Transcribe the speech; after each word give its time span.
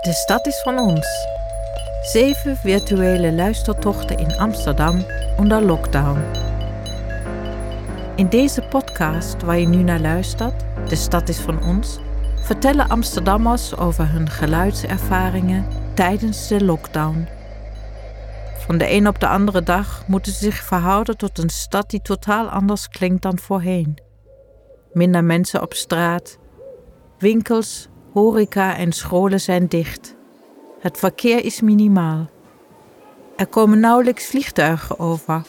De 0.00 0.12
stad 0.12 0.46
is 0.46 0.60
van 0.62 0.78
ons. 0.78 1.26
Zeven 2.02 2.56
virtuele 2.56 3.32
luistertochten 3.32 4.18
in 4.18 4.38
Amsterdam 4.38 5.04
onder 5.36 5.62
lockdown. 5.62 6.20
In 8.16 8.28
deze 8.28 8.62
podcast 8.62 9.42
waar 9.42 9.58
je 9.58 9.66
nu 9.66 9.82
naar 9.82 10.00
luistert, 10.00 10.64
De 10.88 10.96
stad 10.96 11.28
is 11.28 11.38
van 11.38 11.62
ons, 11.62 11.98
vertellen 12.42 12.88
Amsterdammers 12.88 13.76
over 13.76 14.12
hun 14.12 14.30
geluidservaringen 14.30 15.66
tijdens 15.94 16.48
de 16.48 16.64
lockdown. 16.64 17.28
Van 18.58 18.78
de 18.78 18.90
een 18.90 19.08
op 19.08 19.20
de 19.20 19.28
andere 19.28 19.62
dag 19.62 20.04
moeten 20.06 20.32
ze 20.32 20.38
zich 20.38 20.56
verhouden 20.56 21.16
tot 21.16 21.38
een 21.38 21.50
stad 21.50 21.90
die 21.90 22.02
totaal 22.02 22.48
anders 22.48 22.88
klinkt 22.88 23.22
dan 23.22 23.38
voorheen. 23.38 23.98
Minder 24.92 25.24
mensen 25.24 25.62
op 25.62 25.74
straat, 25.74 26.38
winkels, 27.18 27.89
horeca 28.12 28.76
en 28.76 28.92
scholen 28.92 29.40
zijn 29.40 29.66
dicht. 29.66 30.14
Het 30.80 30.98
verkeer 30.98 31.44
is 31.44 31.60
minimaal. 31.60 32.28
Er 33.36 33.46
komen 33.46 33.80
nauwelijks 33.80 34.26
vliegtuigen 34.26 34.98
over. 34.98 35.42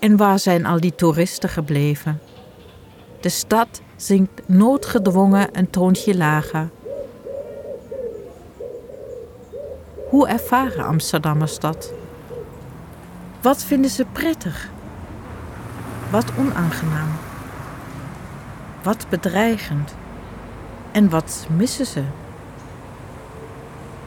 En 0.00 0.16
waar 0.16 0.38
zijn 0.38 0.66
al 0.66 0.80
die 0.80 0.94
toeristen 0.94 1.48
gebleven? 1.48 2.20
De 3.20 3.28
stad 3.28 3.80
zinkt 3.96 4.48
noodgedwongen 4.48 5.48
een 5.52 5.70
toontje 5.70 6.16
lager. 6.16 6.70
Hoe 10.08 10.28
ervaren 10.28 10.84
Amsterdammers 10.84 11.58
dat? 11.58 11.92
Wat 13.40 13.64
vinden 13.64 13.90
ze 13.90 14.04
prettig? 14.12 14.70
Wat 16.10 16.32
onaangenaam? 16.38 17.10
Wat 18.82 19.06
bedreigend? 19.08 19.94
En 20.92 21.08
wat 21.08 21.46
missen 21.56 21.86
ze? 21.86 22.02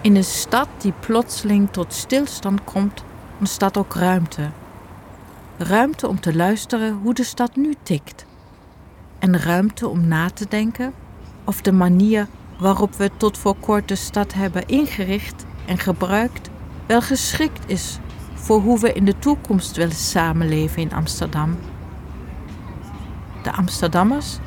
In 0.02 0.16
een 0.16 0.24
stad 0.24 0.68
die 0.78 0.94
plotseling 1.00 1.72
tot 1.72 1.94
stilstand 1.94 2.64
komt, 2.64 3.04
ontstaat 3.40 3.78
ook 3.78 3.94
ruimte. 3.94 4.50
Ruimte 5.58 6.08
om 6.08 6.20
te 6.20 6.36
luisteren 6.36 6.94
hoe 6.94 7.14
de 7.14 7.24
stad 7.24 7.56
nu 7.56 7.74
tikt. 7.84 8.26
En 9.20 9.40
ruimte 9.40 9.88
om 9.88 10.08
na 10.08 10.30
te 10.30 10.46
denken 10.50 10.94
of 11.44 11.62
de 11.62 11.72
manier 11.72 12.28
waarop 12.60 12.96
we 12.96 13.12
tot 13.18 13.38
voor 13.38 13.56
kort 13.56 13.88
de 13.88 13.96
stad 13.96 14.34
hebben 14.34 14.68
ingericht 14.68 15.46
en 15.66 15.78
gebruikt 15.78 16.50
wel 16.86 17.02
geschikt 17.02 17.70
is 17.70 18.00
voor 18.34 18.62
hoe 18.62 18.80
we 18.80 18.94
in 18.94 19.06
de 19.06 19.20
toekomst 19.20 19.76
willen 19.76 19.96
samenleven 19.96 20.82
in 20.82 20.94
Amsterdam. 20.94 21.58
De 23.44 23.52
Amsterdammers 23.52 24.38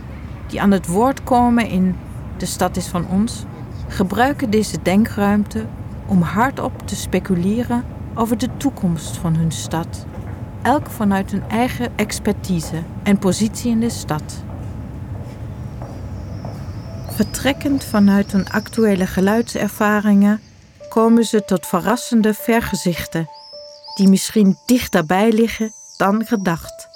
die 0.47 0.61
aan 0.61 0.71
het 0.71 0.87
woord 0.87 1.25
komen 1.25 1.69
in 1.69 1.97
De 2.37 2.47
stad 2.47 2.77
is 2.77 2.87
van 2.87 3.09
ons, 3.09 3.45
gebruiken 3.89 4.51
deze 4.51 4.83
denkruimte 4.83 5.67
om 6.07 6.23
hardop 6.23 6.87
te 6.87 6.97
speculeren 6.97 7.85
over 8.15 8.39
de 8.39 8.49
toekomst 8.57 9.17
van 9.17 9.35
hun 9.35 9.53
stad, 9.53 10.07
elk 10.63 10.91
vanuit 10.91 11.31
hun 11.31 11.49
eigen 11.49 11.93
expertise 11.97 12.83
en 13.03 13.19
positie 13.19 13.71
in 13.71 13.81
de 13.81 13.91
stad. 13.91 14.43
Vertrekkend 17.09 17.85
vanuit 17.85 18.33
hun 18.33 18.49
actuele 18.49 19.07
geluidservaringen 19.07 20.41
komen 20.89 21.25
ze 21.25 21.45
tot 21.45 21.67
verrassende 21.67 22.35
vergezichten 22.35 23.29
die 23.95 24.09
misschien 24.09 24.57
dichterbij 24.67 25.33
liggen 25.33 25.73
dan 25.97 26.25
gedacht. 26.25 26.94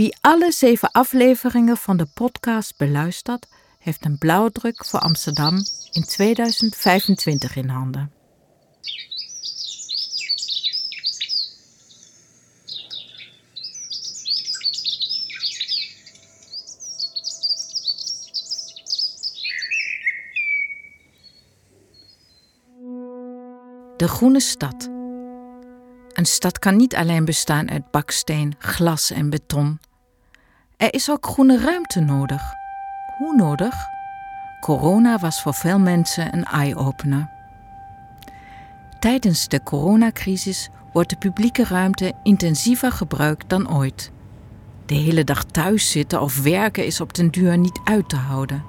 Wie 0.00 0.16
alle 0.20 0.52
zeven 0.52 0.90
afleveringen 0.90 1.76
van 1.76 1.96
de 1.96 2.06
podcast 2.06 2.76
beluistert, 2.76 3.46
heeft 3.78 4.04
een 4.04 4.18
blauwdruk 4.18 4.84
voor 4.84 5.00
Amsterdam 5.00 5.54
in 5.92 6.04
2025 6.04 7.56
in 7.56 7.68
handen. 7.68 8.12
De 23.96 24.08
groene 24.08 24.40
stad. 24.40 24.84
Een 26.12 26.26
stad 26.26 26.58
kan 26.58 26.76
niet 26.76 26.94
alleen 26.94 27.24
bestaan 27.24 27.70
uit 27.70 27.90
baksteen, 27.90 28.54
glas 28.58 29.10
en 29.10 29.30
beton. 29.30 29.80
Er 30.80 30.94
is 30.94 31.10
ook 31.10 31.26
groene 31.26 31.58
ruimte 31.58 32.00
nodig. 32.00 32.54
Hoe 33.18 33.36
nodig? 33.36 33.74
Corona 34.60 35.18
was 35.18 35.42
voor 35.42 35.54
veel 35.54 35.78
mensen 35.78 36.34
een 36.34 36.44
eye-opener. 36.44 37.28
Tijdens 38.98 39.48
de 39.48 39.62
coronacrisis 39.62 40.70
wordt 40.92 41.10
de 41.10 41.16
publieke 41.16 41.64
ruimte 41.64 42.12
intensiever 42.22 42.92
gebruikt 42.92 43.48
dan 43.48 43.76
ooit. 43.76 44.10
De 44.86 44.94
hele 44.94 45.24
dag 45.24 45.44
thuis 45.44 45.90
zitten 45.90 46.20
of 46.20 46.42
werken 46.42 46.86
is 46.86 47.00
op 47.00 47.14
den 47.14 47.30
duur 47.30 47.58
niet 47.58 47.80
uit 47.84 48.08
te 48.08 48.16
houden. 48.16 48.64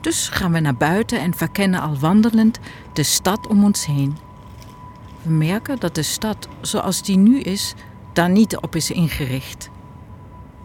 Dus 0.00 0.28
gaan 0.28 0.52
we 0.52 0.60
naar 0.60 0.76
buiten 0.76 1.20
en 1.20 1.34
verkennen 1.34 1.80
al 1.80 1.98
wandelend 1.98 2.58
de 2.92 3.02
stad 3.02 3.46
om 3.46 3.64
ons 3.64 3.86
heen. 3.86 4.16
We 5.22 5.30
merken 5.30 5.80
dat 5.80 5.94
de 5.94 6.02
stad 6.02 6.48
zoals 6.60 7.02
die 7.02 7.16
nu 7.16 7.40
is, 7.40 7.74
daar 8.12 8.30
niet 8.30 8.56
op 8.56 8.76
is 8.76 8.90
ingericht. 8.90 9.72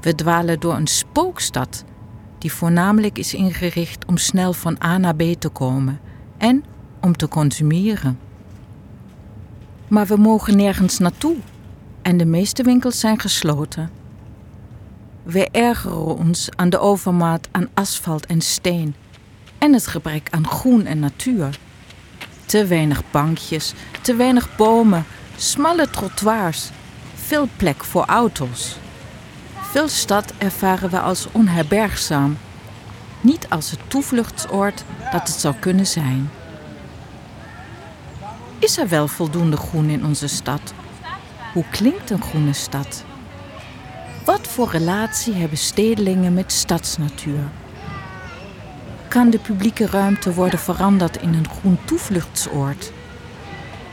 We 0.01 0.15
dwalen 0.15 0.59
door 0.59 0.75
een 0.75 0.87
spookstad 0.87 1.83
die 2.37 2.53
voornamelijk 2.53 3.17
is 3.17 3.33
ingericht 3.33 4.05
om 4.05 4.17
snel 4.17 4.53
van 4.53 4.77
A 4.83 4.97
naar 4.97 5.15
B 5.15 5.21
te 5.39 5.49
komen 5.49 5.99
en 6.37 6.63
om 7.01 7.17
te 7.17 7.27
consumeren. 7.27 8.19
Maar 9.87 10.05
we 10.05 10.15
mogen 10.15 10.57
nergens 10.57 10.99
naartoe 10.99 11.35
en 12.01 12.17
de 12.17 12.25
meeste 12.25 12.63
winkels 12.63 12.99
zijn 12.99 13.19
gesloten. 13.19 13.89
We 15.23 15.49
ergeren 15.51 16.17
ons 16.17 16.49
aan 16.55 16.69
de 16.69 16.79
overmaat 16.79 17.47
aan 17.51 17.69
asfalt 17.73 18.25
en 18.25 18.41
steen 18.41 18.95
en 19.57 19.73
het 19.73 19.87
gebrek 19.87 20.27
aan 20.29 20.47
groen 20.47 20.85
en 20.85 20.99
natuur. 20.99 21.59
Te 22.45 22.65
weinig 22.65 23.03
bankjes, 23.11 23.73
te 24.01 24.15
weinig 24.15 24.55
bomen, 24.55 25.05
smalle 25.35 25.89
trottoirs, 25.89 26.69
veel 27.15 27.47
plek 27.57 27.83
voor 27.83 28.05
auto's. 28.05 28.77
Veel 29.69 29.87
stad 29.87 30.33
ervaren 30.37 30.89
we 30.89 30.99
als 30.99 31.27
onherbergzaam, 31.31 32.37
niet 33.21 33.49
als 33.49 33.71
het 33.71 33.79
toevluchtsoord 33.87 34.83
dat 35.11 35.27
het 35.27 35.39
zou 35.39 35.55
kunnen 35.59 35.87
zijn. 35.87 36.29
Is 38.59 38.77
er 38.77 38.87
wel 38.87 39.07
voldoende 39.07 39.57
groen 39.57 39.89
in 39.89 40.05
onze 40.05 40.27
stad? 40.27 40.73
Hoe 41.53 41.63
klinkt 41.71 42.09
een 42.09 42.21
groene 42.21 42.53
stad? 42.53 43.03
Wat 44.25 44.47
voor 44.47 44.69
relatie 44.69 45.33
hebben 45.33 45.57
stedelingen 45.57 46.33
met 46.33 46.51
stadsnatuur? 46.51 47.49
Kan 49.07 49.29
de 49.29 49.39
publieke 49.39 49.85
ruimte 49.85 50.33
worden 50.33 50.59
veranderd 50.59 51.17
in 51.17 51.33
een 51.33 51.49
groen 51.49 51.77
toevluchtsoord? 51.85 52.91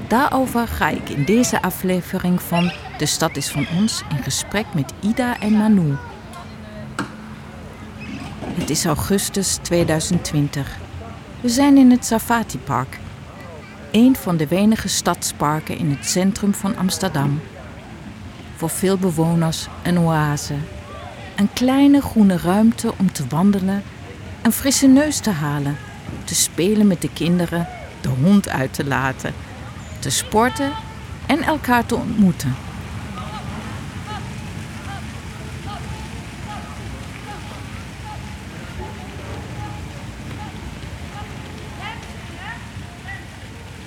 Daarover 0.09 0.69
ga 0.69 0.89
ik 0.89 1.09
in 1.09 1.25
deze 1.25 1.63
aflevering 1.63 2.43
van 2.43 2.73
De 2.99 3.07
Stad 3.07 3.37
is 3.37 3.49
van 3.49 3.67
ons 3.77 4.03
in 4.09 4.23
gesprek 4.23 4.67
met 4.75 4.93
Ida 5.01 5.41
en 5.41 5.53
Manu. 5.53 5.97
Het 8.45 8.71
is 8.71 8.85
augustus 8.85 9.59
2020. 9.63 10.77
We 11.41 11.49
zijn 11.49 11.77
in 11.77 11.91
het 11.91 12.07
Safati 12.07 12.59
Park, 12.59 12.99
een 13.91 14.17
van 14.17 14.37
de 14.37 14.47
weinige 14.47 14.89
stadsparken 14.89 15.79
in 15.79 15.91
het 15.91 16.07
centrum 16.07 16.55
van 16.55 16.77
Amsterdam. 16.77 17.41
Voor 18.57 18.71
veel 18.71 18.99
bewoners 18.99 19.67
een 19.83 19.99
oase. 19.99 20.55
Een 21.37 21.53
kleine 21.53 22.01
groene 22.01 22.37
ruimte 22.37 22.93
om 22.99 23.13
te 23.13 23.27
wandelen, 23.29 23.83
een 24.43 24.53
frisse 24.53 24.87
neus 24.87 25.19
te 25.19 25.31
halen, 25.31 25.77
te 26.25 26.35
spelen 26.35 26.87
met 26.87 27.03
de 27.03 27.13
kinderen, 27.13 27.69
de 28.01 28.09
hond 28.09 28.49
uit 28.49 28.75
te 28.75 28.85
laten 28.85 29.35
te 29.99 30.13
sporten 30.13 30.73
en 31.27 31.43
elkaar 31.43 31.87
te 31.87 31.95
ontmoeten. 31.95 32.55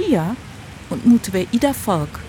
Hier 0.10 0.36
ontmoeten 0.88 1.32
we 1.32 1.48
Ida 1.50 1.74
Valk. 1.74 2.20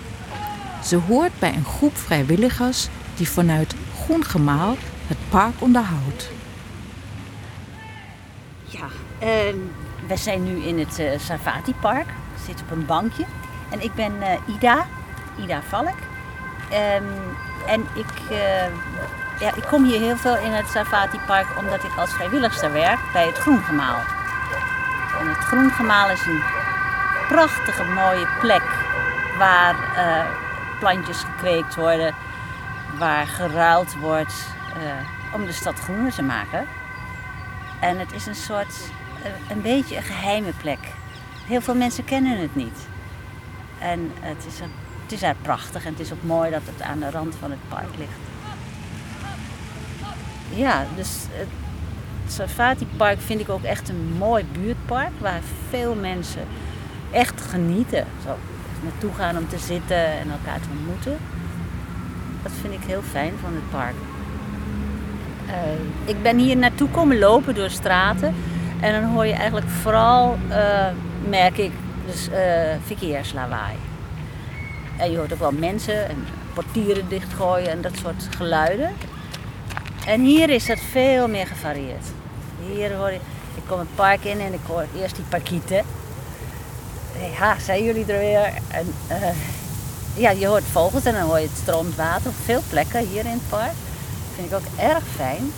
Ze 0.83 0.95
hoort 0.95 1.39
bij 1.39 1.53
een 1.53 1.65
groep 1.65 1.97
vrijwilligers 1.97 2.87
die 3.15 3.29
vanuit 3.29 3.75
Groen 4.03 4.25
Gemaal 4.25 4.75
het 5.07 5.17
park 5.29 5.53
onderhoudt. 5.59 6.29
Ja, 8.63 8.85
uh, 9.23 9.29
we 10.07 10.15
zijn 10.15 10.43
nu 10.43 10.63
in 10.63 10.79
het 10.79 10.99
uh, 10.99 11.19
Safati 11.19 11.73
Park. 11.73 12.05
We 12.05 12.43
zitten 12.45 12.65
op 12.65 12.71
een 12.71 12.85
bankje. 12.85 13.25
En 13.69 13.81
ik 13.81 13.93
ben 13.93 14.13
uh, 14.19 14.55
Ida, 14.55 14.85
Ida 15.43 15.61
Valk. 15.69 15.97
Um, 16.71 17.05
en 17.67 17.81
ik 17.93 18.31
uh, 18.31 18.37
ja, 19.39 19.55
ik 19.55 19.63
kom 19.69 19.83
hier 19.85 19.99
heel 19.99 20.17
veel 20.17 20.37
in 20.37 20.51
het 20.51 20.69
Safati 20.69 21.19
Park 21.25 21.47
omdat 21.57 21.83
ik 21.83 21.97
als 21.97 22.13
vrijwilligster 22.13 22.71
werk 22.71 22.99
bij 23.13 23.25
het 23.25 23.37
Groengemaal. 23.37 23.99
En 25.19 25.27
het 25.27 25.37
Groengemaal 25.37 26.09
is 26.09 26.25
een 26.25 26.41
prachtige 27.31 27.83
mooie 27.83 28.27
plek 28.39 28.63
waar 29.37 29.75
uh, 29.75 30.79
plantjes 30.79 31.19
gekweekt 31.19 31.75
worden, 31.75 32.15
waar 32.97 33.27
geruild 33.27 33.95
wordt 33.95 34.33
uh, 34.77 35.33
om 35.33 35.45
de 35.45 35.51
stad 35.51 35.79
groener 35.79 36.11
te 36.11 36.23
maken. 36.23 36.67
En 37.79 37.99
het 37.99 38.11
is 38.11 38.25
een 38.25 38.35
soort, 38.35 38.75
uh, 39.19 39.51
een 39.51 39.61
beetje 39.61 39.95
een 39.95 40.03
geheime 40.03 40.51
plek. 40.61 40.79
Heel 41.47 41.61
veel 41.61 41.75
mensen 41.75 42.03
kennen 42.03 42.37
het 42.37 42.55
niet. 42.55 42.87
En 43.79 44.11
het 44.19 44.45
is, 44.47 44.59
een, 44.59 44.71
het 45.03 45.11
is 45.11 45.21
echt 45.21 45.41
prachtig 45.41 45.85
en 45.85 45.91
het 45.91 45.99
is 45.99 46.13
ook 46.13 46.23
mooi 46.23 46.51
dat 46.51 46.61
het 46.65 46.81
aan 46.81 46.99
de 46.99 47.09
rand 47.09 47.35
van 47.39 47.51
het 47.51 47.69
park 47.69 47.97
ligt. 47.97 48.19
Ja, 50.49 50.85
dus 50.95 51.25
het 51.29 51.47
Safati 52.27 52.87
Park 52.97 53.19
vind 53.19 53.39
ik 53.39 53.49
ook 53.49 53.63
echt 53.63 53.89
een 53.89 54.15
mooi 54.17 54.45
buurtpark 54.51 55.19
waar 55.19 55.41
veel 55.69 55.95
mensen 55.95 56.47
echt 57.11 57.41
genieten. 57.41 58.05
Zo 58.25 58.35
naartoe 58.83 59.13
gaan 59.13 59.37
om 59.37 59.47
te 59.47 59.57
zitten 59.57 60.05
en 60.05 60.31
elkaar 60.31 60.59
te 60.59 60.67
ontmoeten. 60.77 61.17
Dat 62.43 62.51
vind 62.61 62.73
ik 62.73 62.83
heel 62.87 63.01
fijn 63.01 63.33
van 63.41 63.53
het 63.53 63.69
park. 63.71 63.95
Uh, 65.47 66.09
ik 66.09 66.21
ben 66.21 66.37
hier 66.37 66.57
naartoe 66.57 66.89
komen 66.89 67.19
lopen 67.19 67.55
door 67.55 67.69
straten. 67.69 68.35
En 68.79 69.01
dan 69.01 69.11
hoor 69.11 69.25
je 69.25 69.33
eigenlijk 69.33 69.69
vooral, 69.69 70.37
uh, 70.49 70.87
merk 71.29 71.57
ik, 71.57 71.71
dus, 72.05 72.29
uh, 72.29 72.35
verkeerslawaai. 72.85 73.75
En 74.97 75.11
je 75.11 75.17
hoort 75.17 75.33
ook 75.33 75.39
wel 75.39 75.51
mensen 75.51 76.09
en 76.09 76.25
portieren 76.53 77.07
dichtgooien 77.07 77.69
en 77.69 77.81
dat 77.81 77.97
soort 77.97 78.27
geluiden. 78.37 78.89
En 80.05 80.21
hier 80.21 80.49
is 80.49 80.67
het 80.67 80.79
veel 80.79 81.27
meer 81.27 81.47
gevarieerd. 81.47 82.05
Hier 82.71 82.93
hoor 82.95 83.11
je, 83.11 83.19
ik 83.55 83.63
kom 83.67 83.79
het 83.79 83.95
park 83.95 84.23
in 84.23 84.39
en 84.39 84.53
ik 84.53 84.59
hoor 84.67 84.85
eerst 84.95 85.15
die 85.15 85.25
parkieten. 85.29 85.83
Ja, 87.29 87.59
zijn 87.59 87.83
jullie 87.83 88.05
er 88.05 88.19
weer? 88.19 88.53
En, 88.67 88.93
uh, 89.09 89.27
ja, 90.13 90.29
je 90.29 90.47
hoort 90.47 90.63
vogels 90.71 91.03
en 91.03 91.13
dan 91.13 91.21
hoor 91.21 91.39
je 91.39 91.47
het 91.47 91.57
stroomt 91.61 91.95
water 91.95 92.29
op 92.29 92.35
veel 92.45 92.63
plekken 92.69 93.07
hier 93.07 93.25
in 93.25 93.31
het 93.31 93.49
park. 93.49 93.73
Dat 93.73 94.35
vind 94.35 94.47
ik 94.47 94.57
ook 94.57 94.79
erg 94.79 95.03
fijn. 95.15 95.53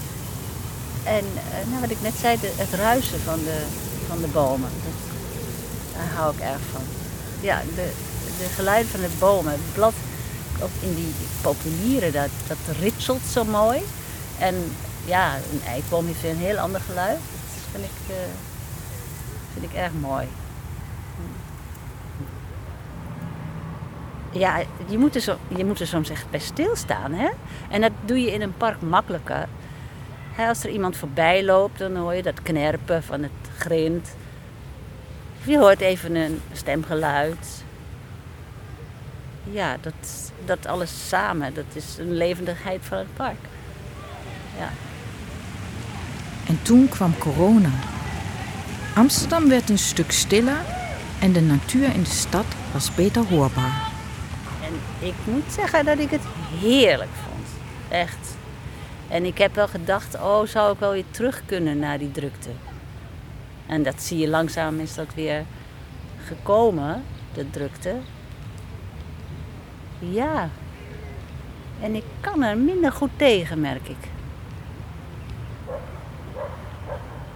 En 1.04 1.26
uh, 1.26 1.70
nou, 1.70 1.82
wat 1.82 1.90
ik 1.90 2.02
net 2.02 2.14
zei, 2.20 2.38
het 2.42 2.74
ruisen 2.74 3.20
van 3.20 3.40
de, 3.44 3.64
van 4.08 4.22
de 4.22 4.28
bomen. 4.28 4.70
Dat, 4.84 4.94
daar 5.96 6.16
hou 6.16 6.34
ik 6.34 6.40
erg 6.40 6.62
van. 6.72 6.82
Ja, 7.42 7.62
de, 7.76 7.92
de 8.38 8.46
geluiden 8.56 8.92
van 8.92 9.02
de 9.02 9.10
bomen. 9.20 9.52
Het 9.52 9.74
blad, 9.74 9.94
ook 10.62 10.70
in 10.80 10.96
die 10.96 11.14
populieren, 11.42 12.12
dat, 12.12 12.30
dat 12.48 12.76
ritselt 12.80 13.22
zo 13.32 13.44
mooi. 13.44 13.82
En 14.40 14.56
ja, 15.06 15.36
een 15.36 15.62
eikboom 15.68 16.06
heeft 16.06 16.24
een 16.24 16.46
heel 16.46 16.58
ander 16.58 16.82
geluid. 16.82 17.20
Dat 17.20 17.64
vind 17.72 17.84
ik, 17.84 18.16
uh, 18.16 18.16
vind 19.54 19.72
ik 19.72 19.78
erg 19.78 19.92
mooi. 20.00 20.28
Ja, 24.34 24.64
je 24.88 24.98
moet, 24.98 25.16
er 25.16 25.22
zo, 25.22 25.38
je 25.56 25.66
moet 25.66 25.80
er 25.80 25.88
soms 25.88 26.10
echt 26.10 26.30
bij 26.30 26.40
stilstaan. 26.40 27.14
Hè? 27.14 27.30
En 27.70 27.82
dat 27.82 27.92
doe 28.06 28.22
je 28.22 28.32
in 28.32 28.42
een 28.42 28.58
park 28.58 28.82
makkelijker. 28.82 29.48
als 30.38 30.64
er 30.64 30.70
iemand 30.70 30.98
voorbij 30.98 31.44
loopt, 31.44 31.80
dan 31.80 31.96
hoor 31.96 32.14
je 32.14 32.24
dat 32.24 32.42
knerpen 32.42 33.04
van 33.04 33.24
het 33.24 33.32
grind. 33.58 34.16
Je 35.44 35.58
hoort 35.58 35.82
even 35.82 36.16
een 36.16 36.42
stemgeluid. 36.52 37.64
Ja, 39.44 39.78
dat, 39.82 40.32
dat 40.46 40.66
alles 40.66 41.08
samen, 41.08 41.54
dat 41.54 41.66
is 41.74 41.98
een 42.00 42.14
levendigheid 42.14 42.80
van 42.84 42.98
het 42.98 43.14
park. 43.16 43.40
Ja. 44.58 44.70
En 46.48 46.60
toen 46.62 46.90
kwam 46.90 47.18
corona. 47.18 47.72
Amsterdam 48.96 49.50
werd 49.50 49.70
een 49.70 49.80
stuk 49.80 50.12
stiller 50.12 50.62
en 51.20 51.32
de 51.32 51.42
natuur 51.42 51.94
in 51.94 52.04
de 52.04 52.10
stad 52.10 52.46
was 52.72 52.96
beter 52.96 53.26
hoorbaar. 53.26 53.93
Ik 55.04 55.14
moet 55.24 55.52
zeggen 55.52 55.86
dat 55.86 56.00
ik 56.00 56.10
het 56.10 56.24
heerlijk 56.60 57.12
vond. 57.24 57.48
Echt. 57.90 58.36
En 59.08 59.26
ik 59.26 59.38
heb 59.38 59.56
wel 59.56 59.68
gedacht, 59.68 60.16
oh, 60.16 60.46
zou 60.46 60.74
ik 60.74 60.80
wel 60.80 60.92
weer 60.92 61.04
terug 61.12 61.42
kunnen 61.46 61.80
naar 61.80 61.98
die 61.98 62.12
drukte. 62.12 62.50
En 63.66 63.84
dat 63.84 64.02
zie 64.02 64.18
je 64.18 64.28
langzaam 64.28 64.80
is 64.80 64.96
dat 64.96 65.14
weer 65.16 65.46
gekomen, 66.26 67.04
de 67.34 67.50
drukte. 67.50 67.96
Ja. 70.00 70.50
En 71.82 71.96
ik 71.96 72.04
kan 72.20 72.44
er 72.44 72.58
minder 72.58 72.92
goed 72.92 73.12
tegen, 73.16 73.62
merk 73.62 73.88
ik. 73.88 74.10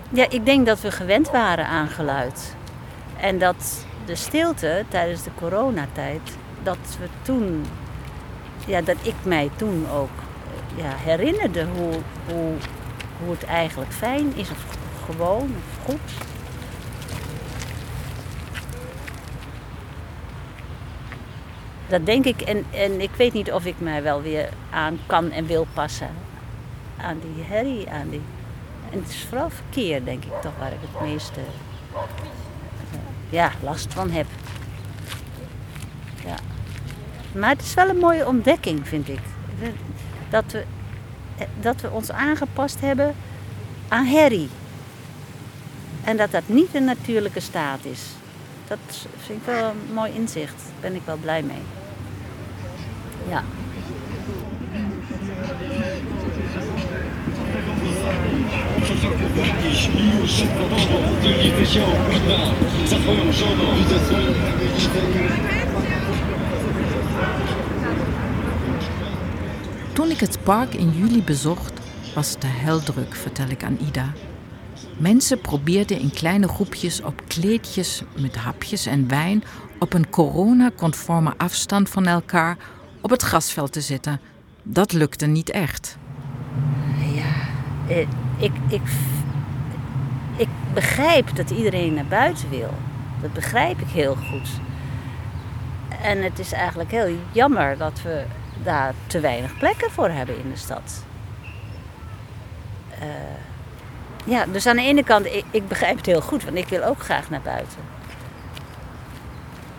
Ja, 0.09 0.29
ik 0.29 0.45
denk 0.45 0.65
dat 0.65 0.81
we 0.81 0.91
gewend 0.91 1.29
waren 1.29 1.65
aan 1.65 1.87
geluid. 1.87 2.55
En 3.19 3.39
dat 3.39 3.85
de 4.05 4.15
stilte 4.15 4.85
tijdens 4.89 5.23
de 5.23 5.31
coronatijd, 5.35 6.37
dat 6.63 6.97
we 6.99 7.07
toen, 7.21 7.65
ja, 8.65 8.81
dat 8.81 8.95
ik 9.01 9.15
mij 9.23 9.49
toen 9.55 9.89
ook 9.89 10.09
ja, 10.75 10.95
herinnerde 10.95 11.65
hoe, 11.65 11.93
hoe, 12.31 12.53
hoe 13.23 13.31
het 13.31 13.43
eigenlijk 13.43 13.91
fijn 13.91 14.35
is, 14.35 14.49
of 14.49 14.65
gewoon, 15.05 15.55
of 15.57 15.85
goed. 15.85 16.11
Dat 21.87 22.05
denk 22.05 22.25
ik, 22.25 22.41
en, 22.41 22.65
en 22.71 23.01
ik 23.01 23.11
weet 23.17 23.33
niet 23.33 23.51
of 23.51 23.65
ik 23.65 23.79
mij 23.79 24.03
wel 24.03 24.21
weer 24.21 24.49
aan 24.69 24.99
kan 25.05 25.31
en 25.31 25.45
wil 25.45 25.67
passen. 25.73 26.09
Aan 27.01 27.19
die 27.19 27.43
herrie, 27.43 27.89
aan 27.89 28.09
die 28.09 28.21
en 28.91 28.99
het 28.99 29.09
is 29.09 29.25
vooral 29.29 29.49
verkeer, 29.49 30.05
denk 30.05 30.23
ik, 30.23 30.41
toch 30.41 30.57
waar 30.59 30.71
ik 30.71 30.79
het 30.81 31.01
meeste 31.01 31.39
uh, 31.93 31.99
ja, 33.29 33.51
last 33.63 33.93
van 33.93 34.11
heb. 34.11 34.25
Maar 37.39 37.49
het 37.49 37.61
is 37.61 37.73
wel 37.73 37.89
een 37.89 37.97
mooie 37.97 38.27
ontdekking, 38.27 38.87
vind 38.87 39.09
ik. 39.09 39.19
Dat 40.29 40.43
we, 40.51 40.63
dat 41.59 41.81
we 41.81 41.89
ons 41.89 42.11
aangepast 42.11 42.81
hebben 42.81 43.15
aan 43.87 44.05
herrie. 44.05 44.49
En 46.03 46.17
dat 46.17 46.31
dat 46.31 46.43
niet 46.45 46.75
een 46.75 46.85
natuurlijke 46.85 47.39
staat 47.39 47.85
is. 47.85 48.01
Dat 48.67 49.07
vind 49.17 49.39
ik 49.39 49.45
wel 49.45 49.69
een 49.69 49.93
mooi 49.93 50.11
inzicht. 50.13 50.55
Daar 50.55 50.91
ben 50.91 50.95
ik 50.95 51.01
wel 51.05 51.17
blij 51.17 51.43
mee. 51.43 51.61
Ja. 53.29 53.43
Toen 69.97 70.09
ik 70.09 70.19
het 70.19 70.43
park 70.43 70.73
in 70.73 70.91
juli 70.91 71.23
bezocht, 71.23 71.73
was 72.15 72.29
het 72.29 72.45
heel 72.45 72.79
druk, 72.79 73.15
vertel 73.15 73.47
ik 73.47 73.63
aan 73.63 73.77
Ida. 73.87 74.13
Mensen 74.97 75.41
probeerden 75.41 75.99
in 75.99 76.11
kleine 76.11 76.47
groepjes 76.47 77.01
op 77.01 77.21
kleedjes 77.27 78.03
met 78.19 78.35
hapjes 78.35 78.85
en 78.85 79.07
wijn 79.07 79.43
op 79.79 79.93
een 79.93 80.09
corona-conforme 80.09 81.33
afstand 81.37 81.89
van 81.89 82.05
elkaar 82.05 82.57
op 83.01 83.09
het 83.09 83.21
grasveld 83.21 83.71
te 83.71 83.81
zitten. 83.81 84.19
Dat 84.63 84.93
lukte 84.93 85.25
niet 85.25 85.49
echt. 85.49 85.97
Ja, 87.13 87.33
eh, 87.87 87.99
ik, 88.37 88.51
ik, 88.67 88.81
ik 90.35 90.49
begrijp 90.73 91.35
dat 91.35 91.49
iedereen 91.49 91.93
naar 91.93 92.07
buiten 92.07 92.49
wil. 92.49 92.73
Dat 93.21 93.33
begrijp 93.33 93.79
ik 93.79 93.89
heel 93.89 94.15
goed. 94.15 94.49
En 96.01 96.23
het 96.23 96.39
is 96.39 96.51
eigenlijk 96.51 96.91
heel 96.91 97.15
jammer 97.31 97.77
dat 97.77 98.01
we 98.01 98.25
daar 98.63 98.93
te 99.07 99.19
weinig 99.19 99.57
plekken 99.57 99.91
voor 99.91 100.09
hebben 100.09 100.37
in 100.37 100.49
de 100.49 100.57
stad. 100.57 101.03
Uh, 103.01 103.05
ja, 104.25 104.45
dus 104.45 104.67
aan 104.67 104.75
de 104.75 104.81
ene 104.81 105.03
kant, 105.03 105.25
ik, 105.51 105.67
begrijp 105.67 105.97
het 105.97 106.05
heel 106.05 106.21
goed, 106.21 106.43
want 106.43 106.57
ik 106.57 106.67
wil 106.67 106.83
ook 106.83 106.99
graag 106.99 107.29
naar 107.29 107.41
buiten. 107.41 107.79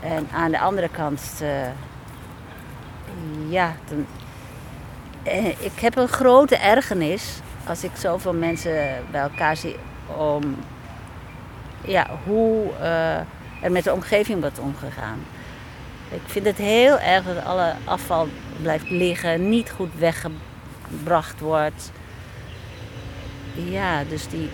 En 0.00 0.28
aan 0.32 0.50
de 0.50 0.58
andere 0.58 0.88
kant, 0.88 1.40
uh, 1.42 1.48
ja, 3.48 3.74
dan, 3.88 4.06
uh, 5.26 5.46
ik 5.46 5.80
heb 5.80 5.96
een 5.96 6.08
grote 6.08 6.56
ergernis 6.56 7.40
als 7.66 7.84
ik 7.84 7.90
zoveel 7.94 8.34
mensen 8.34 9.04
bij 9.10 9.20
elkaar 9.20 9.56
zie 9.56 9.76
om 10.06 10.56
ja, 11.84 12.06
hoe 12.24 12.72
er 13.60 13.72
met 13.72 13.84
de 13.84 13.92
omgeving 13.92 14.40
wordt 14.40 14.58
omgegaan. 14.58 15.18
Ik 16.10 16.20
vind 16.26 16.46
het 16.46 16.56
heel 16.56 16.98
erg 16.98 17.24
dat 17.24 17.44
alle 17.44 17.74
afval 17.84 18.28
blijft 18.62 18.90
liggen, 18.90 19.48
niet 19.48 19.70
goed 19.70 19.94
weggebracht 19.98 21.40
wordt. 21.40 21.92
Ja, 23.54 24.04
dus 24.04 24.28
die 24.28 24.50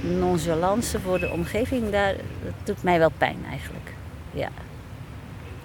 nonchalance 0.00 1.00
voor 1.00 1.18
de 1.18 1.30
omgeving, 1.30 1.90
daar, 1.90 2.14
dat 2.44 2.52
doet 2.64 2.82
mij 2.82 2.98
wel 2.98 3.12
pijn 3.18 3.38
eigenlijk. 3.50 3.92
Ja. 4.30 4.48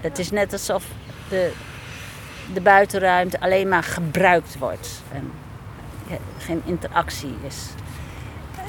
Het 0.01 0.19
is 0.19 0.31
net 0.31 0.53
alsof 0.53 0.85
de, 1.29 1.51
de 2.53 2.61
buitenruimte 2.61 3.39
alleen 3.39 3.69
maar 3.69 3.83
gebruikt 3.83 4.57
wordt. 4.57 5.01
En 5.11 5.31
geen 6.37 6.61
interactie 6.65 7.35
is. 7.47 7.67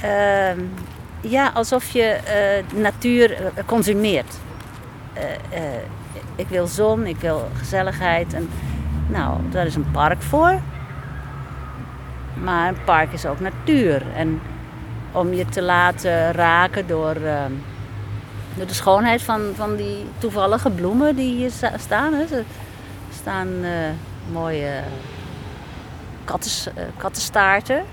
Ehm, 0.03 0.61
ja, 1.21 1.51
alsof 1.55 1.91
je 1.91 2.19
uh, 2.73 2.81
natuur 2.81 3.53
consumeert. 3.67 4.35
Ik 6.37 6.49
wil 6.49 6.67
zon, 6.67 7.07
ik 7.07 7.17
wil 7.17 7.49
gezelligheid. 7.57 8.35
En, 8.35 8.49
nou, 9.07 9.41
daar 9.51 9.67
is 9.67 9.75
een 9.75 9.91
park 9.91 10.23
voor. 10.23 10.61
Maar 12.35 12.69
een 12.69 12.85
park 12.85 13.13
is 13.13 13.27
ook 13.27 13.41
natuur. 13.41 14.03
En 14.15 14.41
om 15.13 15.33
je 15.33 15.47
te 15.47 15.63
laten 15.63 16.33
raken 16.33 16.87
door, 16.87 17.15
ehm, 17.15 17.53
door 18.55 18.67
de 18.67 18.75
schoonheid 18.75 19.23
van, 19.23 19.41
van 19.55 19.77
die 19.77 20.07
toevallige 20.19 20.71
bloemen 20.71 21.17
die 21.17 21.35
hier 21.35 21.51
staan. 21.77 22.13
Hè. 22.13 22.37
Er 22.37 22.45
staan 23.13 23.49
uh, 23.49 23.71
mooie 24.33 24.81
uh, 26.27 26.83
kattenstaarten 26.97 27.85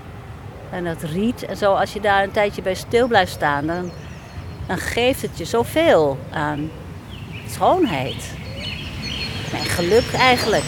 en 0.70 0.84
dat 0.84 1.02
riet. 1.02 1.44
En 1.44 1.56
zo, 1.56 1.72
als 1.72 1.92
je 1.92 2.00
daar 2.00 2.22
een 2.22 2.30
tijdje 2.30 2.62
bij 2.62 2.74
stil 2.74 3.06
blijft 3.06 3.32
staan, 3.32 3.66
dan, 3.66 3.90
dan 4.66 4.78
geeft 4.78 5.22
het 5.22 5.38
je 5.38 5.44
zoveel 5.44 6.18
aan 6.30 6.70
schoonheid. 7.52 8.34
En 9.52 9.64
geluk 9.64 10.12
eigenlijk. 10.12 10.64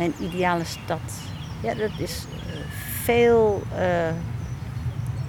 mijn 0.00 0.14
ideale 0.20 0.64
stad. 0.64 1.00
Ja, 1.62 1.74
dat 1.74 1.90
is 1.98 2.24
eh, 2.46 2.56
veel, 3.02 3.62
uh, 3.78 4.12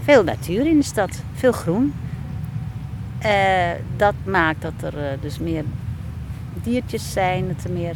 veel 0.03 0.23
natuur 0.23 0.65
in 0.65 0.77
de 0.77 0.85
stad, 0.85 1.23
veel 1.33 1.51
groen. 1.51 1.93
Uh, 3.25 3.69
dat 3.95 4.13
maakt 4.23 4.61
dat 4.61 4.73
er 4.93 5.19
dus 5.21 5.39
meer 5.39 5.63
diertjes 6.53 7.11
zijn, 7.11 7.47
dat 7.47 7.63
er 7.63 7.71
meer 7.71 7.95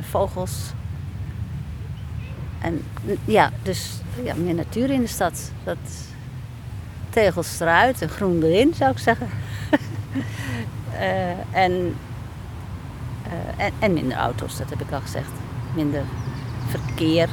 vogels. 0.00 0.72
En 2.64 2.82
ja, 3.24 3.50
dus 3.62 3.90
ja, 4.22 4.34
meer 4.34 4.54
natuur 4.54 4.90
in 4.90 5.00
de 5.00 5.06
stad. 5.06 5.50
Dat, 5.64 5.76
tegels 7.10 7.60
eruit 7.60 8.02
en 8.02 8.08
groen 8.08 8.42
erin, 8.42 8.74
zou 8.74 8.90
ik 8.90 8.98
zeggen. 8.98 9.28
en 11.50 11.94
eh, 13.22 13.64
en, 13.64 13.72
en 13.78 13.92
minder 13.92 14.16
auto's, 14.16 14.56
dat 14.56 14.70
heb 14.70 14.80
ik 14.80 14.92
al 14.92 15.00
gezegd. 15.00 15.30
Minder 15.74 16.02
verkeer. 16.68 17.28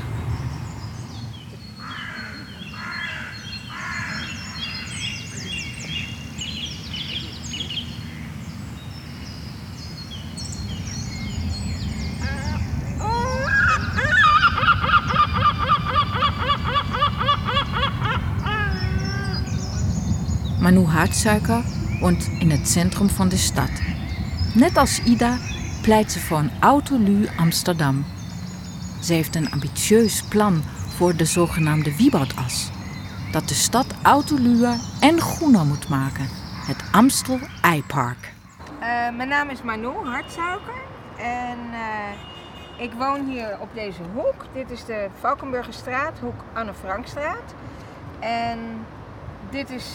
Manu 20.72 20.86
Hartsuiker 20.86 21.64
woont 22.00 22.30
in 22.40 22.52
het 22.52 22.68
centrum 22.68 23.10
van 23.10 23.30
de 23.30 23.38
stad. 23.38 23.70
Net 24.54 24.78
als 24.78 25.04
Ida 25.04 25.38
pleit 25.82 26.12
ze 26.12 26.20
voor 26.20 26.38
een 26.38 26.52
Autolu 26.60 27.28
Amsterdam. 27.38 28.06
Ze 29.02 29.14
heeft 29.14 29.36
een 29.36 29.52
ambitieus 29.52 30.24
plan 30.24 30.62
voor 30.96 31.16
de 31.16 31.26
zogenaamde 31.26 31.96
Wieboudas. 31.96 32.70
Dat 33.32 33.48
de 33.48 33.54
stad 33.54 33.86
autoluwer 34.02 34.76
en 35.00 35.22
groener 35.22 35.66
moet 35.66 35.90
maken. 35.90 36.28
Het 36.68 36.84
Amstel 36.92 37.40
Eipark. 37.62 38.34
Uh, 38.80 39.16
mijn 39.18 39.30
naam 39.30 39.50
is 39.50 39.62
Manu 39.62 39.94
Hartsuiker. 40.04 40.82
En 41.18 41.58
uh, 41.72 42.84
ik 42.84 42.92
woon 42.94 43.30
hier 43.30 43.58
op 43.60 43.70
deze 43.74 44.02
hoek. 44.14 44.46
Dit 44.54 44.72
is 44.72 44.86
de 44.86 45.08
Valkenburgerstraat, 45.20 46.20
hoek 46.20 46.44
Anne 46.54 46.74
Frankstraat. 46.74 47.54
En 48.20 48.60
dit 49.50 49.70
is 49.70 49.86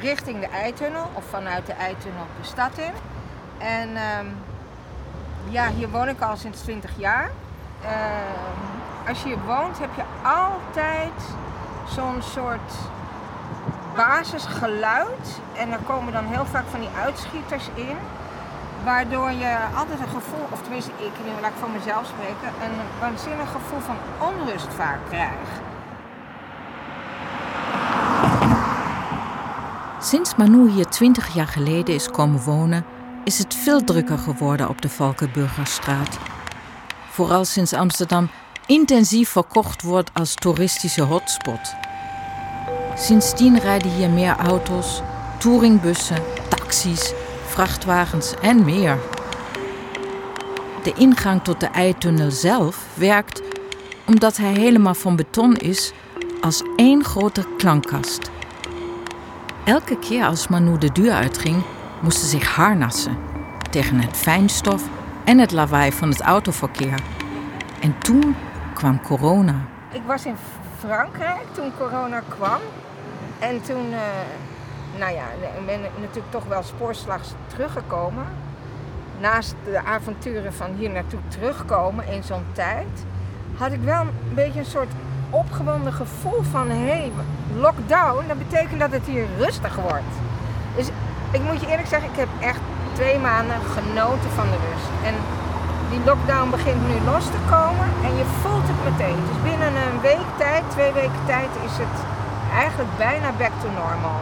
richting 0.00 0.40
de 0.40 0.48
Eitunnel, 0.48 1.10
of 1.12 1.24
vanuit 1.24 1.66
de 1.66 1.72
Eitunnel 1.72 2.26
de 2.40 2.46
stad 2.46 2.78
in. 2.78 2.92
En 3.58 3.88
uh, 3.90 4.30
ja, 5.48 5.68
hier 5.68 5.90
woon 5.90 6.08
ik 6.08 6.20
al 6.20 6.36
sinds 6.36 6.60
20 6.60 6.90
jaar. 6.96 7.30
Ehm, 7.82 9.08
als 9.08 9.22
je 9.22 9.28
hier 9.28 9.44
woont, 9.46 9.78
heb 9.78 9.90
je 9.96 10.02
altijd 10.22 11.20
zo'n 11.88 12.22
soort 12.22 12.72
basisgeluid. 13.96 15.40
En 15.56 15.72
er 15.72 15.78
komen 15.86 16.12
dan 16.12 16.24
heel 16.24 16.46
vaak 16.46 16.64
van 16.70 16.80
die 16.80 16.88
uitschieters 17.02 17.68
in. 17.74 17.96
Waardoor 18.84 19.30
je 19.30 19.56
altijd 19.76 20.00
een 20.00 20.08
gevoel, 20.08 20.46
of 20.50 20.62
tenminste 20.62 20.90
ik, 20.90 21.12
nu 21.24 21.40
laat 21.40 21.50
ik 21.50 21.56
van 21.60 21.72
mezelf 21.72 22.06
spreken, 22.06 22.48
een 22.64 23.00
waanzinnig 23.00 23.50
gevoel 23.50 23.80
van 23.80 23.96
onrust 24.18 24.74
vaak 24.74 24.98
krijg. 25.08 25.48
Sinds 30.04 30.34
Manu 30.36 30.70
hier 30.70 30.86
20 30.86 31.34
jaar 31.34 31.46
geleden 31.46 31.94
is 31.94 32.10
komen 32.10 32.40
wonen, 32.42 32.84
is 33.24 33.38
het 33.38 33.54
veel 33.54 33.84
drukker 33.84 34.18
geworden 34.18 34.68
op 34.68 34.82
de 34.82 34.88
Valkenburgerstraat. 34.88 36.18
Vooral 37.10 37.44
sinds 37.44 37.72
Amsterdam 37.72 38.28
intensief 38.66 39.28
verkocht 39.28 39.82
wordt 39.82 40.10
als 40.14 40.34
toeristische 40.34 41.02
hotspot. 41.02 41.74
Sindsdien 42.96 43.58
rijden 43.58 43.90
hier 43.90 44.10
meer 44.10 44.36
auto's, 44.36 45.02
touringbussen, 45.38 46.22
taxis, 46.48 47.12
vrachtwagens 47.46 48.34
en 48.40 48.64
meer. 48.64 48.98
De 50.82 50.92
ingang 50.96 51.42
tot 51.42 51.60
de 51.60 51.66
eitunnel 51.66 52.30
zelf 52.30 52.86
werkt, 52.94 53.42
omdat 54.06 54.36
hij 54.36 54.52
helemaal 54.52 54.94
van 54.94 55.16
beton 55.16 55.56
is, 55.56 55.92
als 56.40 56.62
één 56.76 57.04
grote 57.04 57.46
klankkast. 57.56 58.32
Elke 59.64 59.98
keer 59.98 60.24
als 60.24 60.48
Manu 60.48 60.78
de 60.78 60.92
deur 60.92 61.12
uitging, 61.12 61.62
moesten 62.00 62.28
zich 62.28 62.54
harnassen 62.54 63.16
tegen 63.70 64.00
het 64.00 64.16
fijnstof 64.16 64.82
en 65.24 65.38
het 65.38 65.52
lawaai 65.52 65.92
van 65.92 66.08
het 66.08 66.20
autoverkeer. 66.20 67.00
En 67.80 67.98
toen 67.98 68.36
kwam 68.74 69.02
corona. 69.02 69.54
Ik 69.92 70.02
was 70.06 70.26
in 70.26 70.36
Frankrijk 70.78 71.44
toen 71.52 71.72
corona 71.78 72.22
kwam. 72.28 72.60
En 73.38 73.62
toen, 73.62 73.90
uh, 73.90 73.98
nou 74.98 75.12
ja, 75.12 75.24
ben 75.66 75.84
ik 75.84 75.98
natuurlijk 76.00 76.30
toch 76.30 76.44
wel 76.44 76.62
spoorslags 76.62 77.32
teruggekomen. 77.46 78.26
Naast 79.20 79.54
de 79.64 79.84
avonturen 79.84 80.54
van 80.54 80.74
hier 80.76 80.90
naartoe 80.90 81.20
terugkomen 81.28 82.06
in 82.06 82.22
zo'n 82.22 82.46
tijd, 82.52 83.04
had 83.56 83.72
ik 83.72 83.80
wel 83.80 84.00
een 84.00 84.34
beetje 84.34 84.58
een 84.58 84.64
soort 84.64 84.92
opgewonden 85.34 85.92
gevoel 85.92 86.42
van 86.50 86.68
hé, 86.70 86.76
hey, 86.76 87.12
lockdown, 87.56 88.24
dat 88.28 88.38
betekent 88.38 88.80
dat 88.80 88.92
het 88.92 89.06
hier 89.06 89.26
rustig 89.38 89.74
wordt. 89.76 90.14
Dus 90.76 90.86
ik 91.30 91.42
moet 91.42 91.60
je 91.60 91.68
eerlijk 91.68 91.88
zeggen, 91.88 92.10
ik 92.10 92.16
heb 92.16 92.28
echt 92.40 92.60
twee 92.92 93.18
maanden 93.18 93.60
genoten 93.78 94.30
van 94.30 94.46
de 94.52 94.58
rust. 94.66 94.90
En 95.08 95.14
die 95.90 96.00
lockdown 96.04 96.50
begint 96.50 96.80
nu 96.88 96.94
los 97.04 97.24
te 97.24 97.42
komen 97.50 97.88
en 98.06 98.16
je 98.20 98.26
voelt 98.40 98.66
het 98.72 98.80
meteen. 98.90 99.20
Dus 99.28 99.50
binnen 99.50 99.72
een 99.86 100.00
week 100.00 100.26
tijd, 100.38 100.62
twee 100.70 100.92
weken 100.92 101.24
tijd, 101.26 101.50
is 101.64 101.76
het 101.84 101.96
eigenlijk 102.54 102.96
bijna 102.98 103.32
back 103.38 103.52
to 103.62 103.68
normal. 103.68 104.20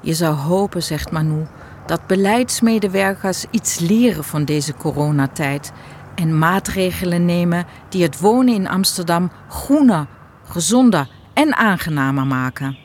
Je 0.00 0.14
zou 0.14 0.34
hopen, 0.34 0.82
zegt 0.82 1.10
Manu, 1.10 1.46
dat 1.86 2.06
beleidsmedewerkers 2.06 3.44
iets 3.50 3.78
leren 3.78 4.24
van 4.24 4.44
deze 4.44 4.74
coronatijd 4.74 5.72
en 6.14 6.38
maatregelen 6.38 7.24
nemen 7.24 7.66
die 7.88 8.02
het 8.02 8.20
wonen 8.20 8.54
in 8.54 8.68
Amsterdam 8.68 9.30
groener, 9.48 10.06
gezonder 10.44 11.08
en 11.34 11.56
aangenamer 11.56 12.26
maken. 12.26 12.78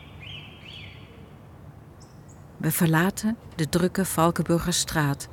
We 2.57 2.72
verlaten 2.72 3.38
de 3.55 3.69
drukke 3.69 4.05
Valkenburgerstraat 4.05 5.27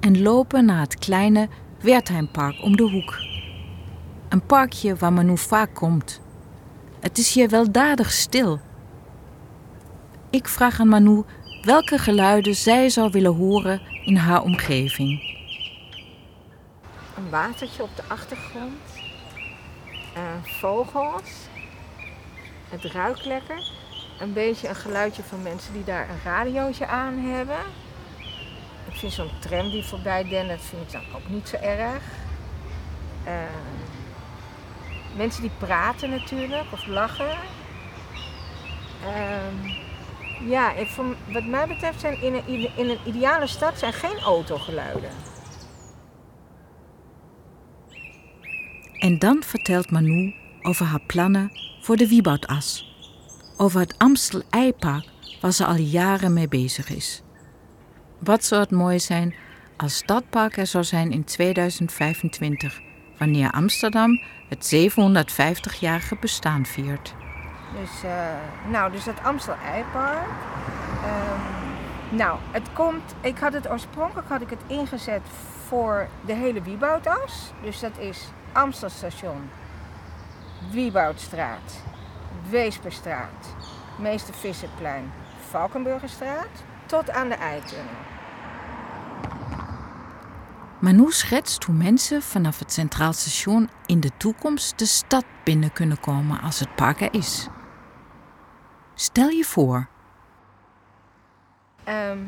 en 0.00 0.22
lopen 0.22 0.64
naar 0.64 0.80
het 0.80 0.98
kleine 0.98 1.48
Wertheimpark 1.80 2.62
om 2.62 2.76
de 2.76 2.82
hoek. 2.82 3.18
Een 4.28 4.46
parkje 4.46 4.96
waar 4.96 5.12
Manu 5.12 5.38
vaak 5.38 5.74
komt. 5.74 6.20
Het 7.00 7.18
is 7.18 7.34
hier 7.34 7.48
weldadig 7.48 8.10
stil. 8.10 8.60
Ik 10.30 10.48
vraag 10.48 10.80
aan 10.80 10.88
Manu 10.88 11.22
welke 11.62 11.98
geluiden 11.98 12.54
zij 12.54 12.88
zou 12.88 13.10
willen 13.10 13.34
horen 13.34 13.80
in 14.04 14.16
haar 14.16 14.42
omgeving. 14.42 15.27
Een 17.18 17.30
watertje 17.30 17.82
op 17.82 17.96
de 17.96 18.02
achtergrond, 18.06 18.82
uh, 20.16 20.22
vogels, 20.42 21.30
het 22.68 22.84
ruikt 22.84 23.24
lekker 23.24 23.70
een 24.20 24.32
beetje 24.32 24.68
een 24.68 24.74
geluidje 24.74 25.22
van 25.22 25.42
mensen 25.42 25.72
die 25.72 25.84
daar 25.84 26.08
een 26.10 26.20
radiootje 26.24 26.86
aan 26.86 27.18
hebben. 27.18 27.58
Ik 28.88 28.94
vind 28.94 29.12
zo'n 29.12 29.30
tram 29.38 29.70
die 29.70 29.84
voorbij 29.84 30.28
dendert, 30.28 30.62
vind 30.62 30.82
ik 30.82 30.92
dan 30.92 31.02
ook 31.14 31.28
niet 31.28 31.48
zo 31.48 31.56
erg. 31.56 32.02
Uh, 33.26 33.32
mensen 35.16 35.42
die 35.42 35.50
praten 35.58 36.10
natuurlijk 36.10 36.72
of 36.72 36.86
lachen. 36.86 37.36
Uh, 39.04 40.48
Ja, 40.48 40.72
ik, 40.72 40.88
wat 41.26 41.44
mij 41.44 41.66
betreft 41.66 42.00
zijn 42.00 42.22
in 42.22 42.34
een, 42.34 42.76
in 42.76 42.88
een 42.88 43.00
ideale 43.04 43.46
stad 43.46 43.78
zijn 43.78 43.92
geen 43.92 44.18
autogeluiden. 44.18 45.10
En 49.08 49.18
dan 49.18 49.42
vertelt 49.42 49.90
Manu 49.90 50.34
over 50.62 50.86
haar 50.86 51.00
plannen 51.06 51.52
voor 51.80 51.96
de 51.96 52.08
Wieboudas. 52.08 52.96
Over 53.56 53.80
het 53.80 53.94
Amstel 53.98 54.42
Eipark 54.50 55.04
waar 55.40 55.52
ze 55.52 55.64
al 55.64 55.74
jaren 55.74 56.32
mee 56.32 56.48
bezig 56.48 56.90
is. 56.90 57.22
Wat 58.18 58.44
zou 58.44 58.60
het 58.60 58.70
mooi 58.70 59.00
zijn 59.00 59.34
als 59.76 59.96
stadpark 59.96 60.56
er 60.56 60.66
zou 60.66 60.84
zijn 60.84 61.12
in 61.12 61.24
2025, 61.24 62.80
wanneer 63.18 63.50
Amsterdam 63.50 64.22
het 64.48 64.74
750-jarige 64.74 66.16
bestaan 66.20 66.66
viert. 66.66 67.14
Dus, 67.80 68.02
eh, 68.04 68.70
nou, 68.70 68.92
dus 68.92 69.04
dat 69.04 69.22
Amstel 69.22 69.56
Eipark. 69.64 70.28
Ehm, 71.04 72.16
nou, 72.16 72.38
het 72.50 72.72
komt. 72.72 73.14
Ik 73.20 73.38
had 73.38 73.52
het 73.52 73.70
oorspronkelijk 73.70 74.28
had 74.28 74.40
ik 74.40 74.50
het 74.50 74.62
ingezet 74.66 75.22
voor 75.66 76.08
de 76.26 76.34
hele 76.34 76.62
Wieboudas. 76.62 77.52
Dus 77.62 77.80
dat 77.80 77.98
is 77.98 78.28
Amstelstation, 78.58 79.50
Wieboudstraat, 80.70 81.82
Weesperstraat, 82.50 83.54
Meester 83.98 84.34
Visserplein, 84.34 85.12
Valkenburgerstraat. 85.50 86.48
Tot 86.86 87.10
aan 87.10 87.28
de 87.28 87.34
Eitunnel. 87.34 87.84
Manu 90.80 91.12
schetst 91.12 91.64
hoe 91.64 91.74
mensen 91.74 92.22
vanaf 92.22 92.58
het 92.58 92.72
Centraal 92.72 93.12
Station 93.12 93.70
in 93.86 94.00
de 94.00 94.10
toekomst 94.16 94.78
de 94.78 94.86
stad 94.86 95.24
binnen 95.44 95.72
kunnen 95.72 96.00
komen 96.00 96.40
als 96.40 96.60
het 96.60 96.74
park 96.74 97.00
er 97.00 97.14
is. 97.14 97.48
Stel 98.94 99.28
je 99.28 99.44
voor, 99.44 99.88
Ehm, 101.84 102.18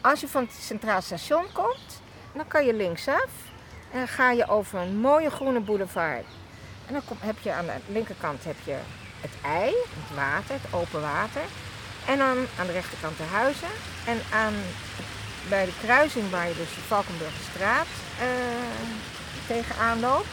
als 0.00 0.20
je 0.20 0.28
van 0.28 0.42
het 0.42 0.52
Centraal 0.52 1.02
Station 1.02 1.44
komt, 1.52 2.02
dan 2.32 2.46
kan 2.48 2.64
je 2.64 2.74
linksaf 2.74 3.51
en 3.92 3.98
dan 3.98 4.08
ga 4.08 4.30
je 4.30 4.48
over 4.48 4.78
een 4.78 4.96
mooie 4.96 5.30
groene 5.30 5.60
boulevard. 5.60 6.24
En 6.86 6.92
dan 6.92 7.02
kom, 7.04 7.16
heb 7.20 7.38
je 7.42 7.52
aan 7.52 7.66
de 7.66 7.72
linkerkant 7.92 8.44
heb 8.44 8.56
je 8.64 8.76
het 9.20 9.30
ei, 9.42 9.66
het 9.68 10.16
water, 10.16 10.54
het 10.54 10.72
open 10.72 11.00
water. 11.00 11.42
En 12.06 12.18
dan 12.18 12.36
aan 12.58 12.66
de 12.66 12.72
rechterkant 12.72 13.16
de 13.16 13.22
huizen. 13.22 13.68
En 14.06 14.18
aan, 14.32 14.54
bij 15.48 15.64
de 15.64 15.72
kruising 15.82 16.30
waar 16.30 16.48
je 16.48 16.54
dus 16.56 16.74
de 16.74 16.80
Valkenburgerstraat 16.80 17.86
eh, 18.18 18.26
tegenaan 19.46 20.00
loopt, 20.00 20.28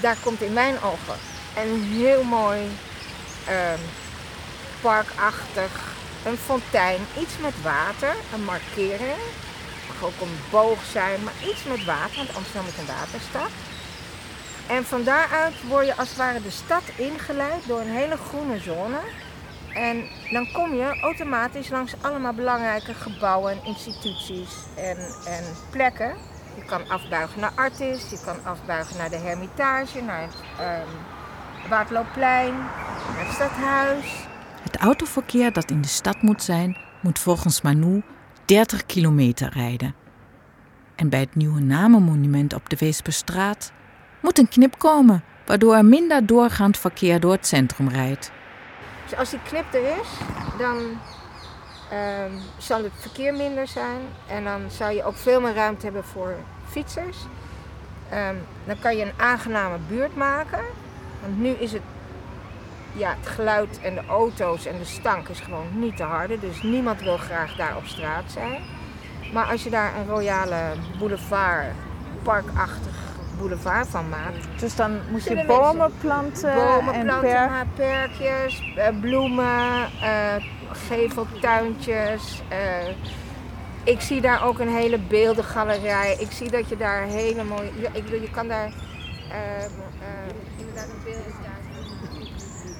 daar 0.00 0.16
komt 0.22 0.40
in 0.40 0.52
mijn 0.52 0.74
ogen 0.82 1.18
een 1.56 1.82
heel 1.82 2.22
mooi 2.22 2.60
ehm, 3.46 3.80
parkachtig 4.80 5.90
een 6.24 6.36
fontein, 6.36 7.00
iets 7.18 7.38
met 7.40 7.62
water, 7.62 8.14
een 8.34 8.44
markering. 8.44 9.22
Ook 10.02 10.20
een 10.20 10.38
boog 10.50 10.84
zijn, 10.84 11.24
maar 11.24 11.32
iets 11.50 11.64
met 11.64 11.84
water, 11.84 12.16
want 12.16 12.36
Amsterdam 12.36 12.66
is 12.66 12.78
een 12.78 12.94
waterstad. 12.96 13.50
En 14.66 14.84
van 14.84 15.04
daaruit 15.04 15.54
word 15.68 15.86
je 15.86 15.96
als 15.96 16.08
het 16.08 16.18
ware 16.18 16.42
de 16.42 16.50
stad 16.50 16.82
ingeleid 16.96 17.66
door 17.66 17.80
een 17.80 17.96
hele 17.96 18.16
groene 18.16 18.58
zone. 18.58 18.98
En 19.74 20.04
dan 20.30 20.52
kom 20.52 20.74
je 20.74 21.00
automatisch 21.00 21.68
langs 21.68 21.94
allemaal 22.00 22.32
belangrijke 22.32 22.94
gebouwen 22.94 23.52
en 23.52 23.64
instituties 23.64 24.50
en, 24.76 24.96
en 25.26 25.44
plekken. 25.70 26.14
Je 26.54 26.64
kan 26.64 26.88
afbuigen 26.88 27.40
naar 27.40 27.52
Artis, 27.54 28.10
je 28.10 28.20
kan 28.24 28.44
afbuigen 28.44 28.96
naar 28.96 29.10
de 29.10 29.16
Hermitage, 29.16 30.02
naar 30.02 30.22
het 30.22 30.84
Waterloopplein, 31.68 32.54
naar 32.54 33.26
het 33.26 33.34
stadhuis. 33.34 34.26
het 34.62 34.76
autoverkeer 34.76 35.52
dat 35.52 35.70
in 35.70 35.80
de 35.80 35.88
stad 35.88 36.22
moet 36.22 36.42
zijn, 36.42 36.76
moet 37.00 37.18
volgens 37.18 37.60
Manu 37.60 38.02
30 38.50 38.86
kilometer 38.86 39.50
rijden. 39.52 39.94
En 40.94 41.08
bij 41.08 41.20
het 41.20 41.34
nieuwe 41.34 41.60
namenmonument 41.60 42.54
op 42.54 42.68
de 42.68 42.76
Weesperstraat 42.76 43.72
moet 44.22 44.38
een 44.38 44.48
knip 44.48 44.78
komen, 44.78 45.24
waardoor 45.46 45.74
er 45.74 45.84
minder 45.84 46.26
doorgaand 46.26 46.78
verkeer 46.78 47.20
door 47.20 47.32
het 47.32 47.46
centrum 47.46 47.88
rijdt. 47.88 48.30
Dus 49.08 49.18
als 49.18 49.30
die 49.30 49.38
clip 49.44 49.74
er 49.74 49.82
is, 49.82 50.08
dan 50.58 50.76
ehm, 51.90 52.30
zal 52.58 52.82
het 52.82 52.92
verkeer 52.98 53.34
minder 53.34 53.68
zijn. 53.68 54.00
En 54.28 54.44
dan 54.44 54.60
zou 54.70 54.94
je 54.94 55.04
ook 55.04 55.16
veel 55.16 55.40
meer 55.40 55.54
ruimte 55.54 55.84
hebben 55.84 56.04
voor 56.04 56.34
fietsers. 56.68 57.16
Ehm, 58.08 58.36
dan 58.64 58.78
kan 58.78 58.96
je 58.96 59.04
een 59.04 59.20
aangename 59.20 59.76
buurt 59.88 60.16
maken. 60.16 60.62
Want 61.20 61.38
nu 61.38 61.48
is 61.48 61.72
het, 61.72 61.82
ja, 62.92 63.14
het 63.20 63.28
geluid 63.28 63.80
en 63.82 63.94
de 63.94 64.02
auto's 64.08 64.66
en 64.66 64.78
de 64.78 64.84
stank 64.84 65.28
is 65.28 65.40
gewoon 65.40 65.66
niet 65.72 65.96
te 65.96 66.02
harde. 66.02 66.38
Dus 66.40 66.62
niemand 66.62 67.02
wil 67.02 67.16
graag 67.16 67.56
daar 67.56 67.76
op 67.76 67.86
straat 67.86 68.24
zijn. 68.26 68.60
Maar 69.32 69.44
als 69.44 69.62
je 69.62 69.70
daar 69.70 69.96
een 69.96 70.06
royale 70.06 70.72
boulevard, 70.98 71.66
parkachtig 72.22 73.08
boulevard 73.38 73.88
van 73.88 74.08
maakt, 74.08 74.60
Dus 74.60 74.76
dan 74.76 74.98
moet 75.10 75.24
je 75.24 75.44
bomen 75.46 75.92
planten 76.00 76.54
bomen 76.54 76.94
en 76.94 77.04
planten, 77.04 77.50
maar 77.50 77.66
perkjes, 77.74 78.72
eh, 78.76 78.88
bloemen, 79.00 79.88
eh, 80.02 80.34
geveltuintjes. 80.70 82.42
eh. 82.48 82.58
ik 83.84 84.00
zie 84.00 84.20
daar 84.20 84.44
ook 84.44 84.58
een 84.58 84.74
hele 84.74 84.98
beeldengalerij. 84.98 86.16
Ik 86.18 86.30
zie 86.30 86.50
dat 86.50 86.68
je 86.68 86.76
daar 86.76 87.02
hele 87.02 87.44
mooie... 87.44 87.70
Ik 87.92 88.08
je 88.08 88.30
kan 88.30 88.48
daar 88.48 88.70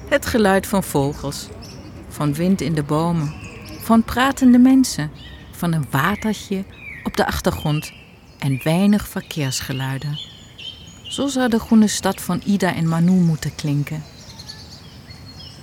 Het 0.09 0.25
geluid 0.25 0.67
van 0.67 0.83
vogels, 0.83 1.47
van 2.09 2.33
wind 2.33 2.61
in 2.61 2.73
de 2.73 2.83
bomen, 2.83 3.33
van 3.81 4.03
pratende 4.03 4.57
mensen, 4.57 5.11
van 5.51 5.73
een 5.73 5.85
watertje 5.89 6.63
op 7.03 7.15
de 7.17 7.25
achtergrond 7.25 7.91
en 8.39 8.59
weinig 8.63 9.07
verkeersgeluiden. 9.07 10.19
Zo 11.03 11.27
zou 11.27 11.49
de 11.49 11.59
groene 11.59 11.87
stad 11.87 12.21
van 12.21 12.41
Ida 12.45 12.75
en 12.75 12.87
Manu 12.87 13.11
moeten 13.11 13.55
klinken. 13.55 14.03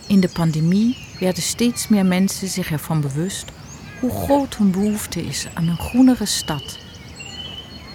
In 0.06 0.20
de 0.20 0.28
pandemie 0.28 0.96
werden 1.20 1.42
steeds 1.42 1.88
meer 1.88 2.06
mensen 2.06 2.48
zich 2.48 2.70
ervan 2.70 3.00
bewust 3.00 3.52
hoe 4.00 4.10
groot 4.10 4.56
hun 4.56 4.70
behoefte 4.70 5.26
is 5.26 5.46
aan 5.54 5.68
een 5.68 5.78
groenere 5.78 6.26
stad. 6.26 6.78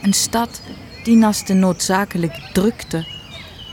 Een 0.01 0.13
stad 0.13 0.61
die 1.03 1.15
naast 1.15 1.47
de 1.47 1.53
noodzakelijke 1.53 2.49
drukte 2.53 3.05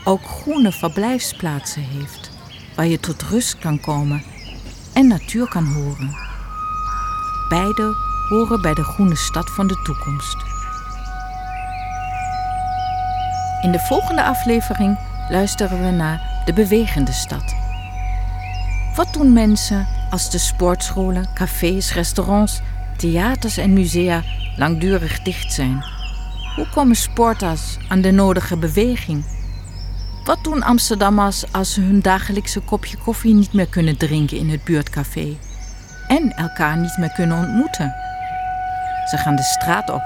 ook 0.03 0.25
groene 0.25 0.71
verblijfsplaatsen 0.71 1.81
heeft, 1.81 2.31
waar 2.75 2.87
je 2.87 2.99
tot 2.99 3.21
rust 3.21 3.59
kan 3.59 3.79
komen 3.79 4.23
en 4.93 5.07
natuur 5.07 5.47
kan 5.49 5.65
horen. 5.65 6.15
Beide 7.49 7.95
horen 8.29 8.61
bij 8.61 8.73
de 8.73 8.83
groene 8.83 9.15
stad 9.15 9.49
van 9.49 9.67
de 9.67 9.81
toekomst. 9.83 10.35
In 13.61 13.71
de 13.71 13.79
volgende 13.79 14.23
aflevering 14.23 14.99
luisteren 15.29 15.83
we 15.83 15.91
naar 15.91 16.41
de 16.45 16.53
bewegende 16.53 17.11
stad. 17.11 17.55
Wat 18.95 19.13
doen 19.13 19.33
mensen 19.33 19.87
als 20.09 20.31
de 20.31 20.37
sportscholen, 20.37 21.29
cafés, 21.33 21.93
restaurants, 21.93 22.61
theaters 22.97 23.57
en 23.57 23.73
musea 23.73 24.23
langdurig 24.55 25.21
dicht 25.21 25.53
zijn? 25.53 25.90
Hoe 26.55 26.67
komen 26.69 26.95
sporters 26.95 27.77
aan 27.87 28.01
de 28.01 28.11
nodige 28.11 28.57
beweging? 28.57 29.25
Wat 30.23 30.43
doen 30.43 30.63
Amsterdammers 30.63 31.53
als 31.53 31.73
ze 31.73 31.81
hun 31.81 32.01
dagelijkse 32.01 32.59
kopje 32.59 32.97
koffie 32.97 33.33
niet 33.33 33.53
meer 33.53 33.67
kunnen 33.67 33.97
drinken 33.97 34.37
in 34.37 34.49
het 34.49 34.63
buurtcafé 34.63 35.37
en 36.07 36.35
elkaar 36.35 36.77
niet 36.77 36.97
meer 36.97 37.11
kunnen 37.11 37.37
ontmoeten? 37.37 37.93
Ze 39.09 39.17
gaan 39.17 39.35
de 39.35 39.43
straat 39.43 39.89
op, 39.89 40.03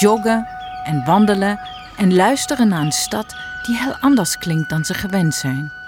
joggen 0.00 0.46
en 0.84 1.04
wandelen 1.04 1.60
en 1.96 2.14
luisteren 2.14 2.68
naar 2.68 2.80
een 2.82 2.92
stad 2.92 3.36
die 3.66 3.76
heel 3.76 3.96
anders 4.00 4.38
klinkt 4.38 4.70
dan 4.70 4.84
ze 4.84 4.94
gewend 4.94 5.34
zijn. 5.34 5.79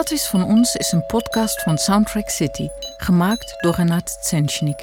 Stad 0.00 0.18
is 0.18 0.26
van 0.26 0.44
ons 0.44 0.76
is 0.76 0.92
een 0.92 1.06
podcast 1.06 1.62
van 1.62 1.78
Soundtrack 1.78 2.28
City, 2.28 2.68
gemaakt 2.96 3.54
door 3.62 3.74
Renat 3.74 4.18
Tsenchnik. 4.22 4.82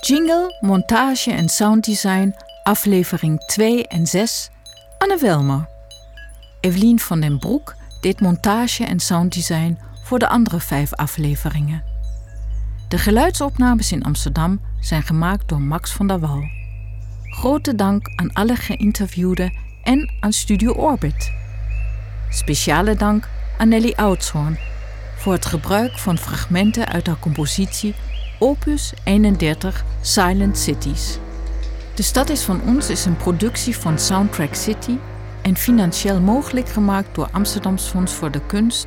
Jingle, 0.00 0.56
montage 0.60 1.32
en 1.32 1.48
sounddesign, 1.48 2.34
aflevering 2.62 3.44
2 3.46 3.86
en 3.86 4.06
6, 4.06 4.50
Anne 4.98 5.18
Welmer. 5.18 5.68
Evelien 6.60 6.98
van 6.98 7.20
den 7.20 7.38
Broek 7.38 7.74
deed 8.00 8.20
montage 8.20 8.84
en 8.84 9.00
sounddesign 9.00 9.78
voor 10.04 10.18
de 10.18 10.28
andere 10.28 10.60
vijf 10.60 10.94
afleveringen. 10.94 11.84
De 12.88 12.98
geluidsopnames 12.98 13.92
in 13.92 14.02
Amsterdam 14.02 14.60
zijn 14.80 15.02
gemaakt 15.02 15.48
door 15.48 15.60
Max 15.60 15.92
van 15.92 16.06
der 16.06 16.20
Wal. 16.20 16.42
Grote 17.22 17.74
dank 17.74 18.12
aan 18.16 18.32
alle 18.32 18.56
geïnterviewden 18.56 19.52
en 19.82 20.12
aan 20.20 20.32
Studio 20.32 20.72
Orbit. 20.72 21.32
Speciale 22.30 22.94
dank 22.94 23.28
aan 23.60 23.68
Nelly 23.68 23.92
Oudshoorn, 23.96 24.58
voor 25.16 25.32
het 25.32 25.46
gebruik 25.46 25.98
van 25.98 26.18
fragmenten 26.18 26.88
uit 26.88 27.06
haar 27.06 27.18
compositie 27.18 27.94
Opus 28.38 28.92
31 29.04 29.84
Silent 30.00 30.58
Cities. 30.58 31.18
De 31.94 32.02
Stad 32.02 32.28
is 32.28 32.42
van 32.42 32.60
ons 32.66 32.90
is 32.90 33.04
een 33.04 33.16
productie 33.16 33.76
van 33.76 33.98
Soundtrack 33.98 34.54
City 34.54 34.96
en 35.42 35.56
financieel 35.56 36.20
mogelijk 36.20 36.68
gemaakt 36.68 37.14
door 37.14 37.28
Amsterdams 37.32 37.84
Fonds 37.84 38.12
voor 38.12 38.30
de 38.30 38.40
Kunst 38.46 38.86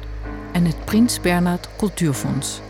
en 0.51 0.65
het 0.65 0.85
Prins 0.85 1.21
Bernhard 1.21 1.69
Cultuurfonds. 1.77 2.61